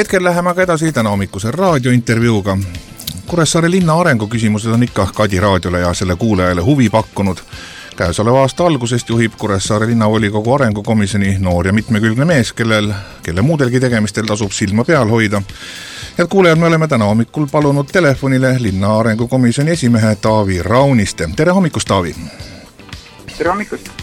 hetkel 0.00 0.24
läheme 0.24 0.50
aga 0.50 0.62
edasi 0.62 0.92
tänahommikuse 0.92 1.50
raadiointervjuuga. 1.50 2.58
Kuressaare 3.26 3.70
linna 3.70 4.00
arengu 4.00 4.28
küsimused 4.28 4.72
on 4.72 4.82
ikka 4.82 5.06
Kadi 5.14 5.40
raadiole 5.40 5.80
ja 5.80 5.94
selle 5.94 6.16
kuulajale 6.16 6.60
huvi 6.60 6.88
pakkunud. 6.90 7.38
käesoleva 7.96 8.40
aasta 8.40 8.66
algusest 8.66 9.08
juhib 9.08 9.32
Kuressaare 9.38 9.86
linnavolikogu 9.86 10.54
arengukomisjoni 10.54 11.36
noor 11.38 11.66
ja 11.66 11.72
mitmekülgne 11.72 12.24
mees, 12.24 12.52
kellel, 12.52 12.92
kelle 13.22 13.42
muudelgi 13.42 13.80
tegemistel 13.80 14.24
tasub 14.24 14.52
silma 14.52 14.84
peal 14.84 15.08
hoida. 15.08 15.42
head 16.18 16.28
kuulajad, 16.28 16.58
me 16.58 16.66
oleme 16.66 16.88
täna 16.88 17.04
hommikul 17.04 17.46
palunud 17.46 17.86
telefonile 17.92 18.56
linna 18.58 18.98
arengukomisjoni 18.98 19.70
esimehe 19.70 20.16
Taavi 20.16 20.62
Rauniste. 20.62 21.28
tere 21.36 21.52
hommikust, 21.52 21.88
Taavi! 21.88 22.14
tere 23.38 23.50
hommikust! 23.50 23.99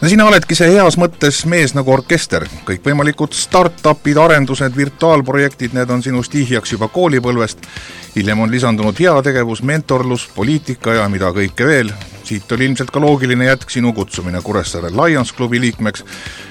No 0.00 0.08
sina 0.08 0.26
oledki 0.28 0.54
see 0.54 0.70
heas 0.76 0.94
mõttes 1.00 1.40
mees 1.50 1.72
nagu 1.74 1.90
orkester, 1.90 2.44
kõikvõimalikud 2.68 3.34
startup'id, 3.34 4.18
arendused, 4.22 4.76
virtuaalprojektid, 4.76 5.74
need 5.74 5.90
on 5.90 6.04
sinu 6.04 6.22
stihjaks 6.22 6.76
juba 6.76 6.88
koolipõlvest. 6.92 7.66
hiljem 8.14 8.40
on 8.40 8.50
lisandunud 8.50 8.98
heategevus, 8.98 9.62
mentorlus, 9.62 10.28
poliitika 10.34 10.94
ja 10.94 11.08
mida 11.08 11.32
kõike 11.32 11.66
veel. 11.66 11.92
siit 12.24 12.52
oli 12.52 12.64
ilmselt 12.64 12.90
ka 12.90 13.00
loogiline 13.00 13.44
jätk 13.44 13.70
sinu 13.70 13.92
kutsumine 13.92 14.42
Kuressaare 14.42 14.90
Lions 14.90 15.32
klubi 15.32 15.60
liikmeks. 15.60 16.04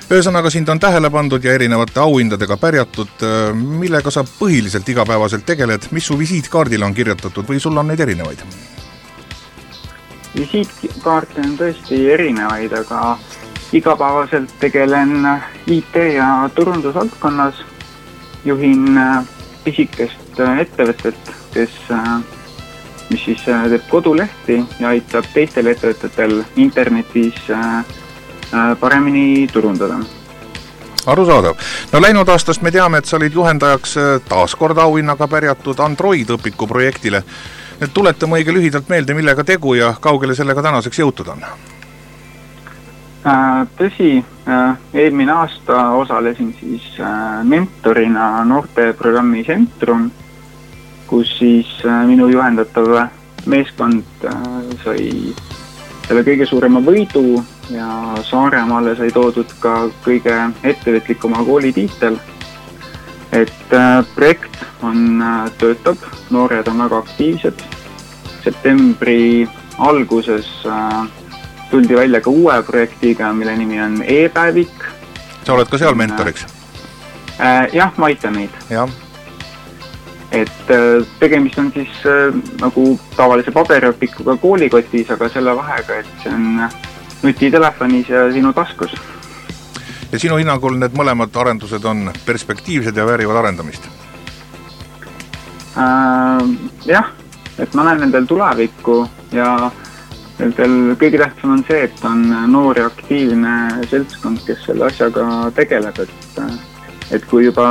ühesõnaga, 0.09 0.49
sind 0.49 0.69
on 0.69 0.79
tähele 0.79 1.09
pandud 1.09 1.43
ja 1.43 1.53
erinevate 1.53 1.99
auhindadega 1.99 2.57
pärjatud, 2.57 3.53
millega 3.53 4.11
sa 4.11 4.23
põhiliselt 4.23 4.89
igapäevaselt 4.89 5.45
tegeled, 5.45 5.87
mis 5.91 6.05
su 6.05 6.17
visiitkaardile 6.17 6.85
on 6.85 6.93
kirjutatud 6.93 7.45
või 7.47 7.59
sul 7.59 7.77
on 7.77 7.87
neid 7.87 7.99
erinevaid? 7.99 8.43
visiitkaarte 10.37 11.41
on 11.41 11.57
tõesti 11.57 11.99
erinevaid, 12.13 12.73
aga 12.73 13.17
igapäevaselt 13.71 14.49
tegelen 14.59 15.41
IT 15.67 15.95
ja 16.15 16.49
turundusvaldkonnas. 16.55 17.65
juhin 18.45 18.97
äh, 18.97 19.25
pisikest 19.63 20.39
äh, 20.39 20.59
ettevõtet, 20.59 21.31
kes, 21.53 21.71
äh, 21.91 22.19
mis 23.09 23.25
siis 23.25 23.43
teeb 23.43 23.83
kodulehti 23.89 24.61
ja 24.79 24.87
aitab 24.93 25.25
teistel 25.33 25.67
ettevõtetel 25.67 26.43
internetis 26.55 27.35
paremini 28.79 29.47
turundada 29.51 29.99
arusaadav. 31.05 31.55
no 31.91 32.01
läinud 32.01 32.29
aastast 32.29 32.61
me 32.61 32.71
teame, 32.71 32.97
et 32.97 33.05
sa 33.05 33.17
olid 33.17 33.33
juhendajaks 33.33 33.95
taas 34.29 34.55
kord 34.55 34.77
auhinnaga 34.77 35.27
pärjatud 35.27 35.79
Android 35.79 36.29
õpiku 36.29 36.67
projektile. 36.67 37.23
tuleta 37.93 38.25
õige 38.25 38.53
lühidalt 38.53 38.89
meelde, 38.89 39.13
millega 39.13 39.43
tegu 39.43 39.73
ja 39.73 39.95
kaugele 39.99 40.35
sellega 40.35 40.61
tänaseks 40.61 40.99
jõutud 40.99 41.27
on 41.27 41.43
tõsi, 43.77 44.23
äh, 44.47 44.77
eelmine 44.93 45.31
aasta 45.31 45.89
osalesin 45.97 46.55
siis 46.59 46.99
äh, 46.99 47.43
mentorina 47.43 48.43
noorteprogrammi 48.45 49.43
Centrum, 49.43 50.11
kus 51.07 51.37
siis 51.39 51.67
minu 52.07 52.27
juhendatav 52.27 53.07
meeskond 53.47 54.25
sai 54.83 55.05
selle 56.07 56.23
kõige 56.27 56.45
suurema 56.49 56.81
võidu 56.83 57.39
ja 57.71 58.17
Saaremaale 58.27 58.95
sai 58.99 59.07
toodud 59.15 59.53
ka 59.63 59.85
kõige 60.03 60.35
ettevõtlikuma 60.63 61.45
kooli 61.47 61.71
tiitel. 61.73 62.19
et 63.31 63.71
projekt 64.15 64.59
on, 64.83 65.23
töötab, 65.57 65.97
noored 66.29 66.67
on 66.67 66.83
väga 66.83 66.97
aktiivsed. 66.97 67.63
septembri 68.43 69.47
alguses 69.77 70.47
äh, 70.65 71.07
tuldi 71.71 71.95
välja 71.95 72.21
ka 72.21 72.29
uue 72.29 72.61
projektiga, 72.63 73.33
mille 73.33 73.57
nimi 73.57 73.81
on 73.81 74.03
e-päevik. 74.07 74.85
sa 75.43 75.53
oled 75.53 75.67
ka 75.67 75.77
seal 75.77 75.95
mentoriks 75.95 76.45
äh,? 77.39 77.67
jah, 77.73 77.91
ma 77.97 78.05
aitan 78.05 78.33
neid. 78.33 78.49
jah. 78.69 78.89
et 80.31 80.71
äh, 80.71 81.05
tegemist 81.19 81.59
on 81.59 81.71
siis 81.73 81.99
äh, 82.05 82.33
nagu 82.61 82.99
tavalise 83.15 83.51
paberiõpikuga 83.51 84.37
koolikotis, 84.41 85.11
aga 85.11 85.29
selle 85.29 85.55
vahega, 85.55 86.01
et 86.01 86.23
see 86.23 86.33
on 86.33 86.69
nutitelefonis 87.23 88.09
ja 88.09 88.27
sinu 88.33 88.53
taskus. 88.53 88.95
ja 90.11 90.19
sinu 90.19 90.39
hinnangul 90.39 90.79
need 90.79 90.95
mõlemad 90.97 91.35
arendused 91.35 91.85
on 91.85 92.11
perspektiivsed 92.25 92.97
ja 92.97 93.05
väärivad 93.05 93.43
arendamist 93.43 93.89
äh,? 95.77 96.47
jah, 96.85 97.11
et 97.59 97.73
ma 97.73 97.89
näen 97.89 98.05
nendel 98.07 98.25
tulevikku 98.29 99.03
ja 99.35 99.71
Nendel 100.37 100.93
kõige 101.01 101.17
tähtsam 101.17 101.55
on 101.55 101.63
see, 101.65 101.87
et 101.87 102.03
on 102.05 102.27
noor 102.51 102.77
ja 102.77 102.85
aktiivne 102.91 103.53
seltskond, 103.89 104.43
kes 104.45 104.67
selle 104.67 104.85
asjaga 104.85 105.25
tegeleb, 105.57 105.97
et, 106.03 106.41
et 107.17 107.25
kui 107.25 107.47
juba 107.47 107.67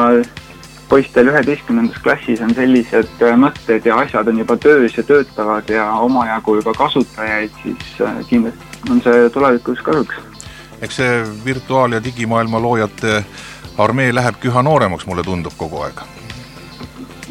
poistel 0.89 1.31
üheteistkümnendas 1.31 1.99
klassis 2.03 2.41
on 2.43 2.55
sellised 2.55 3.23
mõtted 3.41 3.87
ja 3.87 3.99
asjad 4.03 4.29
on 4.31 4.39
juba 4.43 4.57
töös 4.63 4.97
ja 4.99 5.03
töötavad 5.07 5.71
ja 5.71 5.87
omajagu 6.03 6.57
juba 6.61 6.75
kasutajaid, 6.75 7.55
siis 7.63 8.01
äh, 8.01 8.21
kindlasti 8.29 8.91
on 8.91 9.03
see 9.03 9.29
tulevikus 9.35 9.83
kasuks. 9.83 10.15
eks 10.81 10.97
see 10.97 11.25
virtuaal- 11.45 11.93
ja 11.93 12.05
digimaailma 12.05 12.63
loojate 12.63 13.25
armee 13.79 14.15
lähebki 14.15 14.49
üha 14.49 14.63
nooremaks, 14.63 15.07
mulle 15.07 15.23
tundub 15.23 15.53
kogu 15.57 15.83
aeg. 15.83 16.01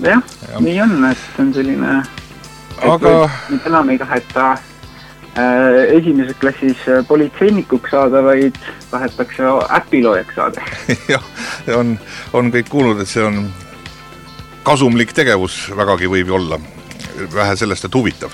jah 0.02 0.22
ja., 0.52 0.59
nii 0.59 0.81
on, 0.81 0.96
et 1.12 1.17
see 1.17 1.44
on 1.46 1.53
selline, 1.53 1.97
et 2.78 2.88
aga 2.91 3.17
nüüd 3.50 3.67
enam 3.72 3.90
ei 3.90 4.00
taheta 4.00 4.56
esimeses 5.35 6.38
klassis 6.40 6.79
äh, 6.88 7.03
politseinikuks 7.07 7.91
saada, 7.91 8.23
vaid 8.23 8.56
tahetakse 8.91 9.44
äpiloojaks 9.78 10.35
saada. 10.35 10.63
jah, 11.13 11.23
on, 11.75 11.97
on 12.34 12.51
kõik 12.53 12.69
kuulnud, 12.72 13.01
et 13.03 13.12
see 13.12 13.23
on 13.25 13.41
kasumlik 14.66 15.12
tegevus, 15.16 15.66
vägagi 15.75 16.07
võib 16.09 16.31
ju 16.31 16.38
olla, 16.40 16.59
vähe 17.34 17.56
sellest, 17.59 17.85
et 17.85 17.96
huvitav. 17.96 18.31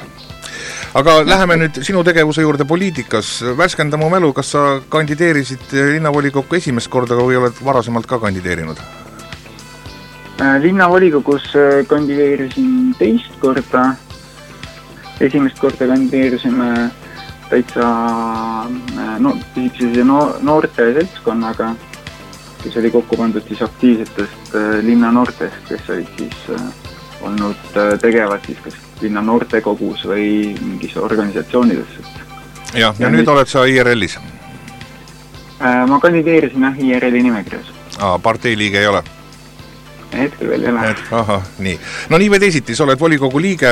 aga 0.93 1.21
läheme 1.25 1.57
nüüd 1.57 1.81
sinu 1.87 2.03
tegevuse 2.03 2.45
juurde 2.45 2.65
poliitikas, 2.69 3.41
värskenda 3.57 3.97
mu 3.97 4.09
mälu, 4.13 4.33
kas 4.33 4.53
sa 4.53 4.65
kandideerisid 4.89 5.73
linnavolikokku 5.73 6.55
esimest 6.55 6.91
korda 6.91 7.17
või 7.17 7.39
oled 7.41 7.65
varasemalt 7.65 8.05
ka 8.05 8.19
kandideerinud? 8.19 8.77
Äh, 10.41 10.61
linnavolikogus 10.61 11.49
kandideerisin 11.89 12.93
teist 12.99 13.33
korda 13.41 13.89
esimest 15.21 15.59
korda 15.59 15.87
kandideerisime 15.87 16.67
täitsa 17.51 17.87
no, 19.19 19.33
sellise 19.55 20.05
no, 20.07 20.19
noorte 20.41 20.87
seltskonnaga, 20.95 21.73
kes 22.63 22.77
oli 22.79 22.91
kokku 22.93 23.19
pandud 23.19 23.45
siis 23.47 23.61
aktiivsetest 23.65 24.55
äh, 24.55 24.79
linna 24.85 25.11
noortest, 25.11 25.59
kes 25.67 25.89
olid 25.89 26.11
siis 26.17 26.49
äh, 26.55 26.65
olnud 27.27 27.77
äh, 27.77 27.93
tegevad 28.01 28.45
siis 28.47 28.59
kas 28.63 28.77
linna 29.01 29.23
noortekogus 29.25 30.05
või 30.07 30.27
mingis 30.61 30.97
organisatsioonides, 30.97 31.97
et. 31.99 32.21
jah, 32.83 32.95
ja 32.99 33.09
nüüd 33.11 33.27
oled 33.27 33.49
sa 33.49 33.65
IRL-is? 33.65 34.19
ma 35.61 35.97
kandideerisin 36.01 36.63
jah 36.65 36.77
IRL-i 36.85 37.23
nimekirjas. 37.27 37.73
aa, 37.99 38.17
partei 38.19 38.55
liige 38.57 38.79
ei 38.81 38.87
ole? 38.89 39.03
Hetkel 40.17 40.49
veel 40.51 40.65
ei 40.65 40.71
ole. 40.71 40.93
ahah, 41.17 41.47
nii. 41.63 41.77
no 42.11 42.19
nii 42.21 42.29
või 42.33 42.41
teisiti, 42.43 42.75
sa 42.75 42.85
oled 42.85 42.99
volikogu 42.99 43.41
liige, 43.41 43.71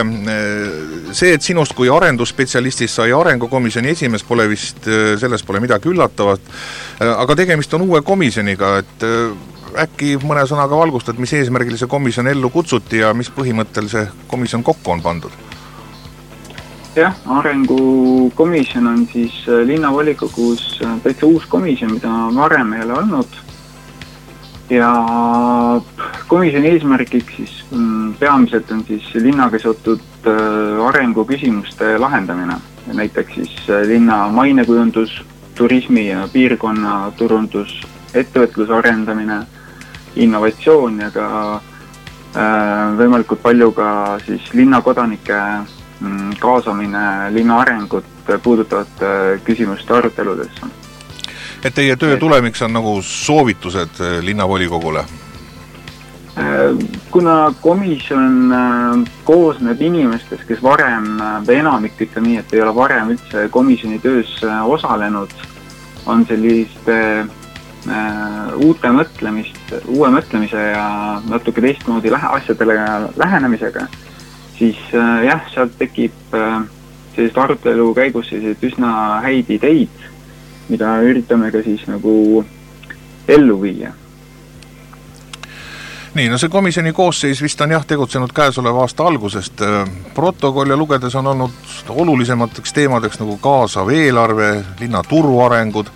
see, 1.12 1.34
et 1.36 1.46
sinust 1.46 1.76
kui 1.78 1.92
arendusspetsialistist 1.94 3.02
sai 3.02 3.14
arengukomisjoni 3.16 3.94
esimees, 3.96 4.26
pole 4.28 4.48
vist, 4.52 4.88
selles 5.22 5.46
pole 5.48 5.62
midagi 5.64 5.92
üllatavat, 5.92 6.52
aga 7.10 7.38
tegemist 7.40 7.74
on 7.78 7.88
uue 7.88 8.02
komisjoniga, 8.06 8.78
et 8.84 9.08
äkki 9.86 10.16
mõne 10.24 10.46
sõnaga 10.50 10.80
valgustad, 10.80 11.20
mis 11.22 11.34
eesmärgil 11.38 11.78
see 11.78 11.90
komisjon 11.90 12.30
ellu 12.32 12.50
kutsuti 12.54 13.04
ja 13.04 13.14
mis 13.14 13.30
põhimõttel 13.34 13.90
see 13.92 14.08
komisjon 14.28 14.66
kokku 14.66 14.96
on 14.98 15.06
pandud? 15.06 15.36
jah, 16.98 17.14
arengukomisjon 17.32 18.88
on 18.90 19.04
siis 19.12 19.36
linnavolikogus 19.66 20.80
täitsa 21.04 21.28
uus 21.30 21.46
komisjon, 21.48 21.94
mida 21.96 22.12
varem 22.36 22.74
ei 22.76 22.84
ole 22.84 22.98
olnud 23.04 23.38
ja 24.70 24.90
komisjoni 26.28 26.68
eesmärgiks 26.68 27.36
siis 27.36 27.54
mm, 27.72 28.14
peamiselt 28.20 28.72
on 28.72 28.84
siis 28.88 29.08
linnaga 29.16 29.60
seotud 29.60 30.02
äh, 30.28 30.86
arenguküsimuste 30.88 31.98
lahendamine, 32.00 32.60
näiteks 32.94 33.36
siis 33.36 33.56
äh, 33.70 33.82
linna 33.88 34.28
mainekujundus, 34.28 35.24
turismi 35.56 36.08
ja 36.10 36.28
piirkonna 36.34 37.12
turundus, 37.18 37.82
ettevõtluse 38.14 38.74
arendamine, 38.74 39.42
innovatsioon 40.16 41.02
ja 41.06 41.12
ka 41.14 41.28
äh, 41.56 42.98
võimalikult 43.00 43.42
palju 43.42 43.72
ka 43.78 43.92
siis 44.26 44.54
linnakodanike 44.54 45.40
mm, 46.00 46.36
kaasamine 46.40 47.34
linna 47.34 47.64
arengut 47.66 48.06
puudutavate 48.44 49.40
küsimuste 49.46 49.94
aruteludesse 49.98 50.79
et 51.64 51.74
teie 51.76 51.96
töö 52.00 52.18
tulemiks 52.18 52.62
on 52.62 52.74
nagu 52.74 53.00
soovitused 53.04 54.00
eh, 54.00 54.20
linnavolikogule? 54.24 55.06
Äh, 56.40 56.76
kuna 57.12 57.54
komisjon 57.62 58.52
äh, 58.54 59.12
koosneb 59.24 59.82
inimestest, 59.82 60.46
kes 60.48 60.62
varem 60.64 61.18
või 61.48 61.58
enamik, 61.60 61.98
ütleme 62.00 62.30
nii, 62.30 62.38
et 62.44 62.54
ei 62.54 62.62
ole 62.64 62.72
varem 62.78 63.12
üldse 63.16 63.48
komisjoni 63.52 64.00
töös 64.00 64.38
äh, 64.46 64.62
osalenud, 64.64 65.34
on 66.06 66.24
selliste 66.30 66.96
uute 68.60 68.90
mõtlemist, 68.92 69.72
uue 69.88 70.10
mõtlemise 70.12 70.60
ja 70.60 70.86
natuke 71.30 71.62
teistmoodi 71.64 72.12
lähe-, 72.12 72.32
asjadele 72.40 72.76
lähenemisega, 73.18 73.86
siis 74.58 74.80
jah, 74.92 75.46
sealt 75.54 75.78
tekib 75.80 76.34
sellist 77.16 77.40
arutelu 77.40 77.88
käigus 77.96 78.28
selliseid 78.30 78.66
üsna 78.68 78.92
häid 79.24 79.52
ideid, 79.56 80.04
mida 80.70 81.00
üritame 81.06 81.52
ka 81.52 81.64
siis 81.66 81.86
nagu 81.90 82.46
ellu 83.28 83.62
viia. 83.62 83.92
Nii, 86.14 86.26
no 86.30 86.40
see 86.42 86.50
komisjoni 86.50 86.94
koosseis 86.94 87.42
vist 87.42 87.62
on 87.62 87.72
jah, 87.72 87.84
tegutsenud 87.86 88.32
käesoleva 88.34 88.82
aasta 88.82 89.06
algusest, 89.06 89.62
protokolle 90.16 90.76
lugedes 90.76 91.16
on 91.16 91.28
olnud 91.28 91.76
olulisemateks 91.90 92.74
teemadeks 92.74 93.20
nagu 93.22 93.38
kaasav 93.38 93.92
eelarve, 93.94 94.50
linna 94.80 95.04
turuarengud, 95.06 95.92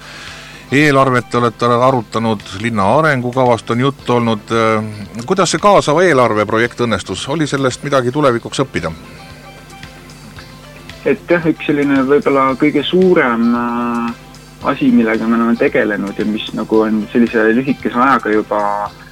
eelarvet 0.71 1.31
te 1.31 1.41
olete 1.41 1.65
arutanud, 1.65 2.45
linna 2.61 2.91
arengukavast 2.99 3.73
on 3.73 3.79
juttu 3.79 4.13
olnud, 4.19 4.53
kuidas 5.25 5.51
see 5.51 5.61
kaasava 5.61 6.05
eelarve 6.05 6.45
projekt 6.45 6.85
õnnestus, 6.85 7.25
oli 7.33 7.49
sellest 7.49 7.83
midagi 7.83 8.13
tulevikuks 8.13 8.61
õppida? 8.67 8.93
et 11.05 11.29
jah, 11.29 11.43
üks 11.49 11.65
selline 11.67 12.03
võib-olla 12.07 12.45
kõige 12.59 12.83
suurem 12.87 13.49
äh, 13.59 14.13
asi, 14.63 14.91
millega 14.91 15.27
me 15.27 15.35
oleme 15.35 15.55
tegelenud 15.59 16.19
ja 16.19 16.25
mis 16.25 16.49
nagu 16.53 16.79
on 16.85 17.03
sellise 17.11 17.49
lühikese 17.55 17.99
ajaga 17.99 18.31
juba 18.31 18.61
äh, 18.85 19.03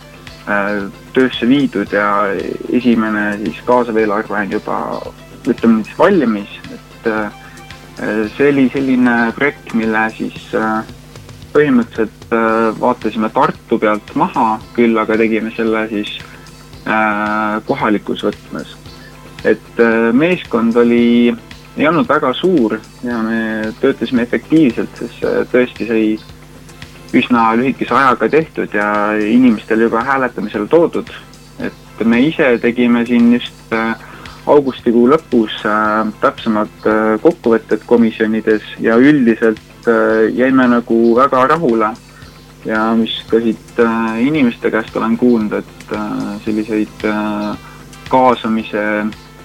Äh, 0.50 0.89
töösse 1.13 1.45
viidud 1.45 1.92
ja 1.94 2.33
esimene 2.74 3.36
siis 3.44 3.59
kaasav 3.68 3.98
eelarve 4.01 4.39
on 4.39 4.53
juba 4.56 4.77
ütleme 5.45 5.83
siis 5.86 6.00
valmis, 6.00 6.56
et 6.74 7.09
äh, 7.12 7.36
see 8.33 8.48
oli 8.50 8.63
selline 8.74 9.13
projekt, 9.38 9.75
mille 9.77 10.01
siis 10.18 10.48
äh, 10.57 10.89
põhimõtteliselt 11.53 12.33
vaatasime 12.81 13.30
Tartu 13.36 13.77
pealt 13.77 14.15
maha, 14.18 14.56
küll 14.74 14.98
aga 14.98 15.19
tegime 15.19 15.51
selle 15.53 15.83
siis 15.92 16.15
kohalikus 17.68 18.24
võtmes. 18.24 18.71
et 19.45 19.81
meeskond 20.15 20.80
oli, 20.80 21.36
ei 21.77 21.88
olnud 21.88 22.07
väga 22.07 22.33
suur 22.33 22.77
ja 23.03 23.18
me 23.23 23.71
töötasime 23.79 24.25
efektiivselt, 24.27 24.95
sest 25.00 25.23
tõesti 25.53 25.88
sai 25.88 26.06
üsna 27.18 27.51
lühikese 27.59 27.95
ajaga 27.95 28.29
tehtud 28.31 28.73
ja 28.75 28.91
inimestele 29.19 29.88
juba 29.89 30.03
hääletamisele 30.07 30.68
toodud. 30.68 31.09
et 31.59 32.06
me 32.07 32.21
ise 32.21 32.57
tegime 32.62 33.06
siin 33.06 33.33
just 33.33 33.73
äh, 33.73 33.95
augustikuu 34.47 35.07
lõpus 35.12 35.59
äh, 35.68 36.07
täpsemad 36.21 36.88
äh, 36.88 37.19
kokkuvõtted 37.21 37.83
komisjonides 37.85 38.63
ja 38.79 38.95
üldiselt 38.97 39.59
jäime 40.33 40.67
nagu 40.67 41.15
väga 41.15 41.47
rahule. 41.47 41.91
ja 42.65 42.94
mis 42.95 43.24
ka 43.29 43.39
siit 43.41 43.79
inimeste 44.19 44.71
käest 44.71 44.95
olen 44.95 45.17
kuulnud, 45.17 45.53
et 45.53 45.94
selliseid 46.45 47.06
kaasamise 48.09 48.83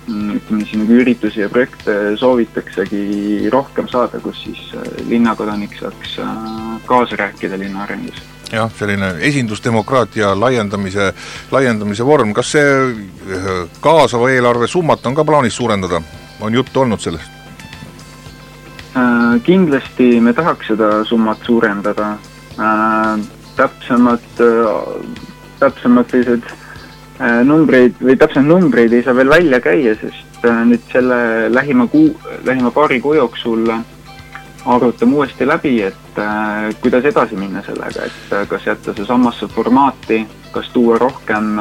ütleme 0.08 0.64
siis 0.64 0.78
nagu 0.78 0.98
üritusi 1.02 1.40
ja 1.40 1.48
projekte 1.50 2.16
soovitaksegi 2.16 3.50
rohkem 3.52 3.88
saada, 3.90 4.20
kus 4.22 4.38
siis 4.44 4.60
äh, 4.74 4.86
linnakodanik 5.08 5.74
saaks 5.80 6.18
äh, 6.22 6.32
kaasa 6.86 7.16
rääkida 7.16 7.58
linna 7.58 7.82
arengus. 7.82 8.22
jah, 8.52 8.70
selline 8.78 9.14
esindusdemokraatia 9.26 10.40
laiendamise, 10.40 11.12
laiendamise 11.50 12.06
vorm, 12.06 12.34
kas 12.34 12.52
see 12.54 12.74
äh, 12.76 13.48
kaasava 13.80 14.30
eelarve 14.30 14.68
summat 14.70 15.06
on 15.06 15.14
ka 15.14 15.24
plaanis 15.24 15.56
suurendada, 15.56 16.02
on 16.40 16.54
juttu 16.54 16.80
olnud 16.80 17.00
sellest? 17.00 17.34
Kindlasti 19.44 20.20
me 20.24 20.32
tahaks 20.32 20.70
seda 20.70 21.02
summat 21.04 21.42
suurendada, 21.44 22.14
täpsemad, 23.58 24.38
täpsemad 25.60 26.08
sellised 26.08 26.46
numbreid 27.18 28.00
või 28.02 28.16
täpselt 28.20 28.46
numbreid 28.46 28.92
ei 28.92 29.04
saa 29.04 29.16
veel 29.16 29.30
välja 29.30 29.60
käia, 29.64 29.94
sest 30.00 30.44
äh, 30.44 30.62
nüüd 30.68 30.84
selle 30.92 31.18
lähima 31.52 31.86
kuu, 31.88 32.10
lähima 32.44 32.70
paari 32.74 33.00
kuu 33.00 33.14
jooksul 33.16 33.70
arutame 34.66 35.16
uuesti 35.16 35.46
läbi, 35.46 35.78
et 35.86 36.20
äh, 36.20 36.68
kuidas 36.82 37.06
edasi 37.08 37.38
minna 37.38 37.62
sellega, 37.64 38.08
et 38.08 38.36
kas 38.50 38.66
jätta 38.68 38.94
see 38.96 39.08
samasse 39.08 39.48
formaati, 39.48 40.24
kas 40.52 40.68
tuua 40.74 40.98
rohkem 40.98 41.56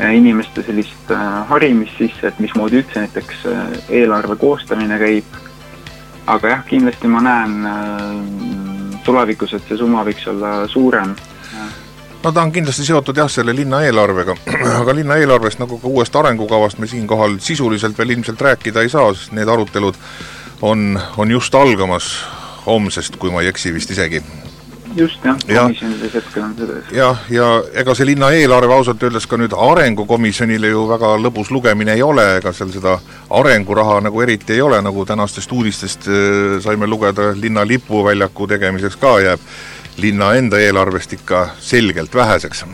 inimeste 0.00 0.62
sellist 0.64 1.10
harimist 1.50 1.98
sisse, 2.00 2.30
et 2.30 2.38
mismoodi 2.40 2.78
üldse 2.80 3.02
näiteks 3.02 3.42
eelarve 3.92 4.38
koostamine 4.40 4.96
käib. 4.98 5.40
aga 6.26 6.48
jah, 6.48 6.62
kindlasti 6.64 7.08
ma 7.08 7.20
näen 7.20 7.66
tulevikus, 9.04 9.52
et 9.54 9.68
see 9.68 9.76
summa 9.76 10.04
võiks 10.06 10.24
olla 10.30 10.66
suurem 10.72 11.12
no 12.22 12.32
ta 12.32 12.42
on 12.42 12.52
kindlasti 12.52 12.84
seotud 12.84 13.16
jah, 13.16 13.30
selle 13.32 13.54
linna 13.56 13.82
eelarvega, 13.86 14.36
aga 14.80 14.94
linna 14.96 15.16
eelarvest 15.20 15.62
nagu 15.62 15.78
ka 15.80 15.88
uuest 15.88 16.16
arengukavast 16.16 16.78
me 16.78 16.90
siinkohal 16.90 17.38
sisuliselt 17.40 17.98
veel 17.98 18.16
ilmselt 18.16 18.40
rääkida 18.40 18.84
ei 18.84 18.92
saa, 18.92 19.12
sest 19.14 19.32
need 19.36 19.48
arutelud 19.48 19.98
on, 20.62 21.00
on 21.16 21.30
just 21.30 21.54
algamas 21.54 22.12
homsest, 22.66 23.16
kui 23.16 23.32
ma 23.32 23.42
ei 23.44 23.48
eksi 23.52 23.72
vist 23.74 23.90
isegi. 23.90 24.22
just 24.96 25.24
jah 25.24 25.36
ja,, 25.46 25.62
komisjonides 25.62 26.14
hetkel 26.18 26.42
on 26.42 26.54
seda. 26.58 26.78
jah, 26.92 27.18
ja 27.30 27.48
ega 27.78 27.94
see 27.94 28.08
linna 28.08 28.32
eelarve 28.34 28.74
ausalt 28.74 29.02
öeldes 29.06 29.26
ka 29.30 29.38
nüüd 29.38 29.54
arengukomisjonile 29.54 30.72
ju 30.74 30.82
väga 30.90 31.14
lõbus 31.22 31.52
lugemine 31.54 31.94
ei 31.94 32.02
ole, 32.02 32.26
ega 32.40 32.52
seal 32.52 32.72
seda 32.74 32.96
arenguraha 33.30 34.00
nagu 34.08 34.20
eriti 34.20 34.58
ei 34.58 34.64
ole, 34.66 34.82
nagu 34.82 35.06
tänastest 35.06 35.52
uudistest 35.52 36.10
äh, 36.10 36.58
saime 36.60 36.90
lugeda, 36.90 37.30
linna 37.38 37.64
lipuväljaku 37.64 38.50
tegemiseks 38.50 38.98
ka 39.00 39.20
jääb 39.22 39.46
linna 40.00 40.34
enda 40.38 40.60
eelarvest 40.60 41.12
ikka 41.12 41.48
selgelt 41.60 42.14
väheseks. 42.14 42.64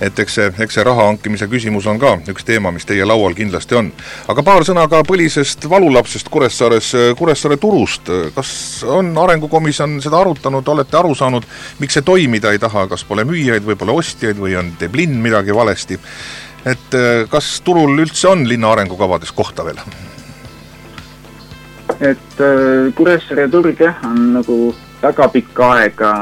et 0.00 0.18
eks 0.18 0.34
see, 0.34 0.52
eks 0.60 0.74
see 0.76 0.84
raha 0.84 1.06
hankimise 1.06 1.46
küsimus 1.48 1.86
on 1.88 1.98
ka 1.98 2.16
üks 2.28 2.44
teema, 2.44 2.72
mis 2.74 2.84
teie 2.84 3.04
laual 3.06 3.34
kindlasti 3.34 3.78
on. 3.78 3.92
aga 4.28 4.42
paar 4.42 4.64
sõna 4.66 4.86
ka 4.90 5.02
põlisest 5.08 5.68
valulapsest 5.70 6.28
Kuressaares, 6.28 6.92
Kuressaare 7.18 7.56
turust, 7.56 8.10
kas 8.34 8.84
on 8.84 9.12
Arengukomisjon 9.18 10.00
seda 10.04 10.20
arutanud, 10.20 10.68
olete 10.68 10.96
aru 11.00 11.14
saanud, 11.14 11.46
miks 11.78 11.94
see 11.94 12.02
toimida 12.02 12.52
ei 12.52 12.58
taha, 12.58 12.86
kas 12.88 13.04
pole 13.04 13.24
müüjaid 13.24 13.64
või 13.64 13.78
pole 13.80 13.96
ostjaid 13.96 14.40
või 14.40 14.56
on, 14.60 14.74
teeb 14.78 14.94
linn 14.94 15.20
midagi 15.22 15.54
valesti? 15.54 16.00
et 16.64 16.94
kas 17.28 17.60
turul 17.60 17.98
üldse 18.00 18.28
on 18.28 18.46
linna 18.48 18.70
arengukavades 18.72 19.32
kohta 19.32 19.64
veel? 19.64 19.80
et 22.00 22.40
äh, 22.40 22.92
Kuressaare 22.96 23.48
turg 23.52 23.80
jah, 23.80 24.00
on 24.08 24.32
nagu 24.38 24.56
väga 25.04 25.28
pikka 25.28 25.70
aega 25.78 26.12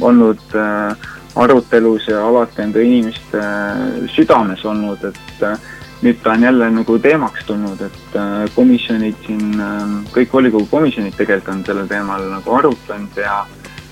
olnud 0.00 0.54
äh, 0.54 1.08
arutelus 1.36 2.08
ja 2.08 2.22
alati 2.26 2.62
enda 2.62 2.80
inimeste 2.80 3.40
äh, 3.40 4.06
südames 4.14 4.64
olnud, 4.64 5.02
et 5.04 5.42
äh, 5.42 5.58
nüüd 6.02 6.20
ta 6.22 6.36
on 6.36 6.46
jälle 6.46 6.70
nagu 6.70 6.98
teemaks 7.02 7.44
tulnud, 7.48 7.80
et 7.80 8.16
komisjonid 8.54 9.16
siin, 9.26 9.54
kõik 10.12 10.32
volikogu 10.32 10.68
komisjonid 10.70 11.16
tegelikult 11.16 11.54
on 11.54 11.62
sellel 11.64 11.88
teemal 11.88 12.26
nagu 12.34 12.56
arutanud 12.58 13.16
ja 13.16 13.38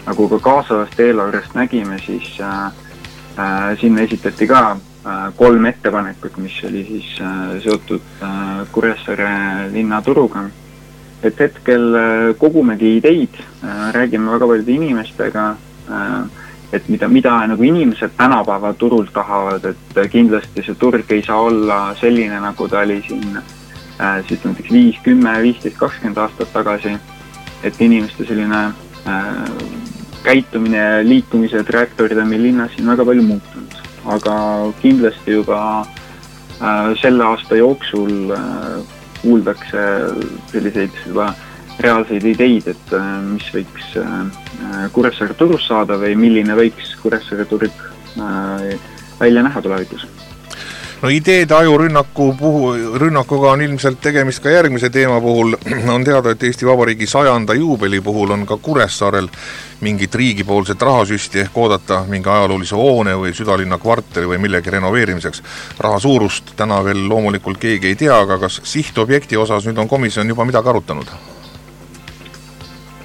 nagu 0.05 0.27
ka 0.29 0.39
kaasavast 0.45 1.01
eelarvest 1.01 1.57
nägime, 1.57 1.97
siis 2.05 2.29
äh, 2.45 2.69
sinna 3.81 4.05
esitati 4.05 4.47
ka 4.47 4.61
äh, 4.77 5.31
kolm 5.37 5.67
ettepanekut, 5.67 6.37
mis 6.37 6.61
oli 6.69 6.85
siis 6.91 7.09
äh, 7.25 7.57
seotud 7.65 8.05
äh, 8.23 8.67
Kuressaare 8.73 9.73
linnaturuga 9.73 10.45
et 11.25 11.41
hetkel 11.41 11.95
äh, 11.97 12.35
kogumegi 12.39 12.97
ideid, 12.99 13.37
äh, 13.65 13.93
räägime 13.93 14.33
väga 14.35 14.47
paljude 14.47 14.73
inimestega, 14.73 15.45
äh, 15.89 16.43
et 16.73 16.89
mida, 16.89 17.09
mida 17.09 17.35
nagu 17.47 17.63
inimesed 17.65 18.17
tänapäeva 18.19 18.73
turul 18.75 19.07
tahavad, 19.13 19.65
et 19.65 20.01
kindlasti 20.11 20.65
see 20.67 20.75
turg 20.75 21.11
ei 21.15 21.23
saa 21.23 21.41
olla 21.49 21.79
selline, 22.01 22.41
nagu 22.43 22.69
ta 22.69 22.83
oli 22.83 22.99
siin 23.09 23.39
siis 24.27 24.41
näiteks 24.43 24.73
viis, 24.75 24.97
kümme, 25.05 25.37
viisteist, 25.43 25.77
kakskümmend 25.79 26.19
aastat 26.19 26.51
tagasi. 26.53 26.97
et 27.63 27.81
inimeste 27.81 28.27
selline 28.29 28.73
käitumine 30.23 30.77
ja 30.77 31.05
liikumise 31.05 31.63
trajektooriid 31.65 32.19
on 32.19 32.29
meil 32.29 32.43
linnas 32.43 32.75
siin 32.75 32.91
väga 32.91 33.05
palju 33.05 33.23
muutunud, 33.23 33.77
aga 34.17 34.35
kindlasti 34.83 35.39
juba 35.39 35.87
selle 37.01 37.25
aasta 37.25 37.57
jooksul 37.57 38.35
kuuldakse 39.25 39.85
selliseid 40.53 41.03
juba 41.09 41.33
reaalseid 41.83 42.27
ideid, 42.31 42.69
et 42.71 42.93
äh, 42.95 43.09
mis 43.27 43.47
võiks 43.55 43.97
äh, 43.99 44.85
Kuressaare 44.95 45.35
turust 45.39 45.67
saada 45.71 45.99
või 45.99 46.15
milline 46.19 46.55
võiks 46.59 46.95
Kuressaare 47.03 47.49
turg 47.51 47.89
äh, 48.21 48.77
välja 49.19 49.43
näha 49.47 49.65
tulevikus 49.65 50.07
no 51.05 51.11
ideede 51.13 51.55
ajurünnaku 51.55 52.35
puhul, 52.39 52.79
rünnakuga 52.97 53.51
on 53.53 53.61
ilmselt 53.61 53.99
tegemist 54.01 54.41
ka 54.41 54.49
järgmise 54.49 54.89
teema 54.91 55.19
puhul, 55.21 55.53
on 55.95 56.05
teada, 56.05 56.33
et 56.33 56.43
Eesti 56.49 56.65
Vabariigi 56.67 57.07
sajanda 57.07 57.55
juubeli 57.55 58.01
puhul 58.01 58.31
on 58.33 58.47
ka 58.49 58.57
Kuressaarel 58.57 59.29
mingit 59.85 60.15
riigipoolset 60.15 60.83
rahasüsti 60.83 61.43
ehk 61.43 61.59
oodata 61.61 62.01
mingi 62.09 62.31
ajaloolise 62.33 62.77
hoone 62.81 63.13
või 63.21 63.35
südalinna 63.37 63.77
kvartali 63.79 64.31
või 64.31 64.41
millegi 64.47 64.73
renoveerimiseks. 64.73 65.43
raha 65.79 65.99
suurust 66.01 66.55
täna 66.57 66.81
veel 66.85 67.05
loomulikult 67.09 67.61
keegi 67.61 67.93
ei 67.93 68.01
tea, 68.01 68.17
aga 68.17 68.39
kas 68.47 68.61
sihtobjekti 68.65 69.37
osas 69.37 69.69
nüüd 69.69 69.79
on 69.85 69.89
komisjon 69.89 70.29
juba 70.29 70.49
midagi 70.49 70.73
arutanud? 70.73 71.13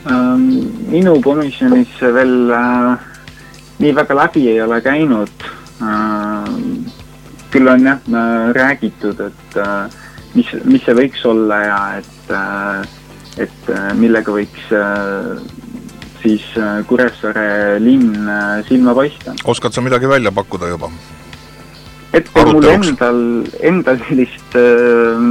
Ähm, 0.07 0.47
minu 0.87 1.19
komisjonis 1.21 1.99
veel 1.99 2.55
äh, 2.55 2.95
nii 3.79 3.95
väga 3.95 4.15
läbi 4.23 4.47
ei 4.53 4.61
ole 4.61 4.81
käinud 4.81 5.49
äh,. 5.83 6.18
Küll 7.53 7.69
on 7.71 7.85
jah 7.85 7.99
räägitud, 8.55 9.19
et 9.25 9.57
äh, 9.57 9.99
mis, 10.35 10.49
mis 10.65 10.83
see 10.85 10.97
võiks 10.97 11.23
olla 11.29 11.61
ja 11.65 11.79
et 12.01 12.33
äh,, 12.33 12.97
et 13.39 13.71
äh, 13.71 13.93
millega 13.95 14.33
võiks 14.35 14.73
siis 16.19 16.43
Kuressaare 16.87 17.77
linn 17.79 18.27
silma 18.67 18.93
paista. 18.97 19.37
oskad 19.45 19.73
sa 19.73 19.81
midagi 19.81 20.09
välja 20.09 20.33
pakkuda 20.35 20.73
juba? 20.73 20.91
hetkel 22.13 22.53
mul 22.53 22.69
endal, 22.73 23.21
endal 23.61 23.99
sellist 24.07 24.57
äh,, 24.57 25.27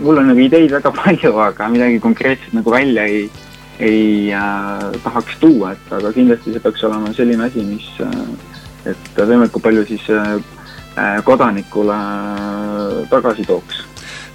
mul 0.00 0.18
on 0.20 0.30
nagu 0.30 0.42
ideid 0.42 0.72
väga 0.74 0.92
palju, 0.94 1.34
aga 1.42 1.68
midagi 1.72 2.00
konkreetset 2.02 2.54
nagu 2.56 2.74
välja 2.74 3.06
ei, 3.10 3.28
ei 3.78 4.32
äh, 4.34 4.88
tahaks 5.04 5.38
tuua, 5.42 5.74
et 5.74 5.94
aga 5.94 6.12
kindlasti 6.14 6.54
see 6.54 6.62
peaks 6.64 6.84
olema 6.86 7.12
selline 7.16 7.46
asi, 7.48 7.64
mis 7.66 7.86
äh,, 8.02 8.92
et 8.92 9.20
võimalikult 9.20 9.64
palju 9.64 9.86
siis 9.90 10.06
äh, 10.12 10.36
kodanikule 11.24 11.96
tagasi 13.10 13.44
tooks 13.44 13.84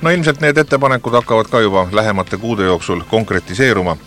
no 0.01 0.09
ilmselt 0.09 0.41
need 0.41 0.57
ettepanekud 0.57 1.13
hakkavad 1.13 1.47
ka 1.51 1.59
juba 1.59 1.87
lähemate 1.91 2.37
kuude 2.37 2.65
jooksul 2.65 3.01
konkretiseeruma. 3.09 3.97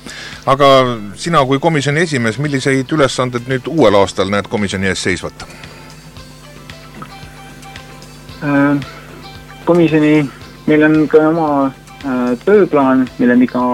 aga 0.47 0.67
sina 1.15 1.45
kui 1.45 1.59
komisjoni 1.59 2.01
esimees, 2.01 2.39
milliseid 2.39 2.93
ülesandeid 2.93 3.49
nüüd 3.49 3.69
uuel 3.69 3.95
aastal 4.01 4.31
näed 4.33 4.49
komisjoni 4.49 4.87
ees 4.87 5.03
seisvat? 5.03 5.47
Äh, 8.43 8.77
komisjoni, 9.65 10.29
meil 10.67 10.83
on 10.83 11.09
ka 11.09 11.29
oma 11.29 11.51
äh, 11.67 12.39
tööplaan, 12.45 13.07
mille 13.19 13.37
me 13.37 13.45
iga 13.45 13.67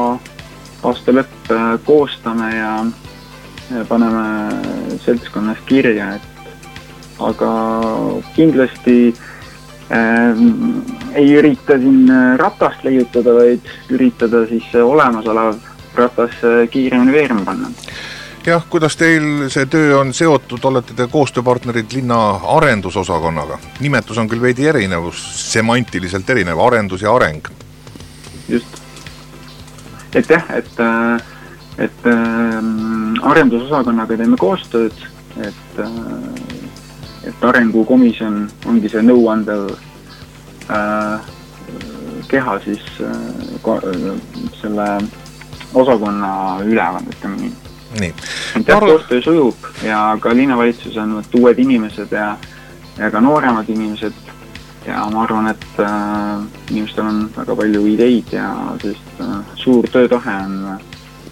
aasta 0.83 1.15
lõpp 1.15 1.53
äh, 1.55 1.71
koostame 1.85 2.51
ja 2.57 2.73
paneme 3.89 4.99
seltskonnas 5.05 5.59
kirja, 5.69 6.15
et 6.17 6.38
aga 7.21 7.51
kindlasti 8.37 8.99
äh, 9.11 10.45
ei 11.15 11.33
ürita 11.39 11.79
siin 11.81 12.07
ratast 12.39 12.85
leiutada, 12.85 13.35
vaid 13.35 13.73
üritada 13.91 14.45
siis 14.51 14.71
olemasolev 14.83 15.59
ratas 15.99 16.39
kiiremini 16.71 17.13
veerema 17.13 17.43
panna 17.47 17.73
jah, 18.49 18.65
kuidas 18.71 18.97
teil 18.99 19.49
see 19.53 19.67
töö 19.71 19.99
on 20.01 20.13
seotud, 20.17 20.63
olete 20.71 20.95
te 20.97 21.07
koostööpartnerid 21.11 21.93
linna 21.97 22.19
arendusosakonnaga? 22.57 23.59
nimetus 23.85 24.19
on 24.19 24.29
küll 24.31 24.43
veidi 24.43 24.69
erinev, 24.71 25.11
semantiliselt 25.19 26.31
erinev, 26.31 26.61
arendus 26.63 27.05
ja 27.05 27.15
areng. 27.15 27.49
just. 28.49 28.81
et 30.15 30.31
jah, 30.31 30.45
et, 30.57 30.81
et 31.79 32.09
äh, 32.13 32.63
arendusosakonnaga 33.33 34.17
teeme 34.21 34.39
koostööd, 34.41 35.05
et 35.37 35.83
äh, 35.83 36.58
et 37.29 37.45
arengukomisjon 37.45 38.41
ongi 38.67 38.91
see 38.93 39.03
nõuandev 39.05 39.71
äh, 40.73 41.33
keha 42.29 42.59
siis 42.65 42.85
äh, 43.05 43.81
selle 44.61 44.89
osakonna 45.75 46.33
üleval, 46.65 47.05
ütleme 47.13 47.43
nii. 47.43 47.53
Nii. 48.01 48.13
jah, 48.67 48.81
koostöö 48.81 49.23
sujub 49.25 49.69
ja 49.83 50.19
ka 50.21 50.35
linnavalitsus 50.37 50.97
on 51.01 51.15
vot 51.17 51.39
uued 51.41 51.59
inimesed 51.59 52.13
ja, 52.13 52.35
ja 52.99 53.11
ka 53.11 53.21
nooremad 53.21 53.69
inimesed. 53.69 54.27
Ja 54.87 55.03
ma 55.13 55.25
arvan, 55.27 55.51
et 55.51 55.81
äh, 55.85 56.45
inimestel 56.71 57.05
on 57.05 57.25
väga 57.37 57.57
palju 57.57 57.83
ideid 57.93 58.31
ja 58.33 58.47
sellist 58.81 59.21
äh, 59.21 59.35
suur 59.61 59.89
töötahe 59.93 60.37
on 60.47 60.55
äh, 60.73 60.79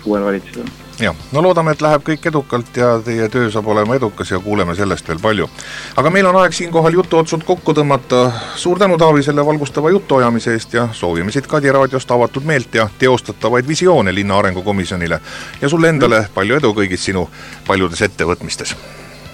uuel 0.05 0.27
valitsusel 0.29 0.86
jah, 1.01 1.17
no 1.33 1.43
loodame, 1.43 1.75
et 1.75 1.83
läheb 1.85 2.05
kõik 2.07 2.29
edukalt 2.31 2.77
ja 2.77 2.97
teie 3.05 3.29
töö 3.33 3.51
saab 3.53 3.69
olema 3.73 3.97
edukas 3.99 4.31
ja 4.31 4.39
kuuleme 4.41 4.75
sellest 4.75 5.09
veel 5.09 5.21
palju. 5.23 5.49
aga 5.97 6.11
meil 6.11 6.27
on 6.27 6.39
aeg 6.41 6.57
siinkohal 6.57 6.97
jutuotsud 7.01 7.45
kokku 7.45 7.75
tõmmata, 7.77 8.31
suur 8.57 8.79
tänu, 8.79 8.99
Taavi, 8.99 9.23
selle 9.23 9.45
valgustava 9.47 9.91
jutuajamise 9.91 10.53
eest 10.57 10.75
ja 10.75 10.89
soovime 10.93 11.33
siit 11.33 11.47
Kadi 11.47 11.73
raadiost 11.73 12.11
avatud 12.11 12.45
meelt 12.45 12.75
ja 12.75 12.89
teostatavaid 12.99 13.69
visioone 13.69 14.15
linna 14.15 14.39
arengukomisjonile. 14.39 15.21
ja 15.61 15.69
sulle 15.69 15.89
endale 15.89 16.27
palju 16.35 16.57
edu 16.57 16.73
kõigis 16.73 17.05
sinu 17.11 17.29
paljudes 17.67 18.03
ettevõtmistes. 18.03 18.77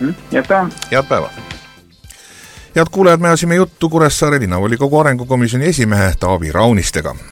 Mm, 0.00 0.14
head 0.32 0.46
päeva! 0.46 0.68
head 0.90 1.08
päeva! 1.08 1.30
head 2.74 2.90
kuulajad, 2.90 3.20
me 3.20 3.28
ajasime 3.28 3.54
juttu 3.54 3.88
Kuressaare 3.88 4.40
linnavolikogu 4.40 4.98
arengukomisjoni 4.98 5.66
esimehe 5.66 6.14
Taavi 6.20 6.52
Raunistega 6.52 7.14